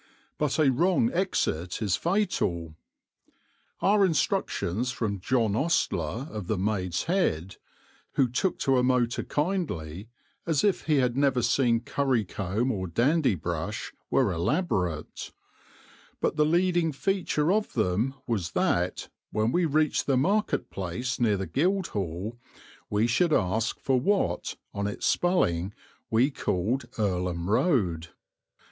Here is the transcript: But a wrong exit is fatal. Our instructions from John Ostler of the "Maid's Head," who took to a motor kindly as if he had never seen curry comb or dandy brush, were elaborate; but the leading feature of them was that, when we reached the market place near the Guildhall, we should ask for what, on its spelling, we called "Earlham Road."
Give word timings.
But 0.39 0.57
a 0.57 0.71
wrong 0.71 1.11
exit 1.13 1.79
is 1.79 1.95
fatal. 1.95 2.73
Our 3.81 4.03
instructions 4.03 4.89
from 4.91 5.19
John 5.19 5.53
Ostler 5.55 6.27
of 6.31 6.47
the 6.47 6.57
"Maid's 6.57 7.03
Head," 7.03 7.57
who 8.13 8.27
took 8.27 8.57
to 8.61 8.79
a 8.79 8.83
motor 8.83 9.21
kindly 9.21 10.09
as 10.47 10.63
if 10.63 10.85
he 10.85 10.95
had 10.95 11.15
never 11.15 11.43
seen 11.43 11.81
curry 11.81 12.25
comb 12.25 12.71
or 12.71 12.87
dandy 12.87 13.35
brush, 13.35 13.93
were 14.09 14.31
elaborate; 14.31 15.31
but 16.19 16.35
the 16.35 16.45
leading 16.45 16.91
feature 16.91 17.51
of 17.53 17.73
them 17.73 18.15
was 18.25 18.53
that, 18.53 19.07
when 19.29 19.51
we 19.51 19.65
reached 19.65 20.07
the 20.07 20.17
market 20.17 20.71
place 20.71 21.19
near 21.19 21.37
the 21.37 21.45
Guildhall, 21.45 22.39
we 22.89 23.05
should 23.05 23.31
ask 23.33 23.79
for 23.79 23.99
what, 23.99 24.55
on 24.73 24.87
its 24.87 25.05
spelling, 25.05 25.75
we 26.09 26.31
called 26.31 26.85
"Earlham 26.97 27.47
Road." 27.51 28.07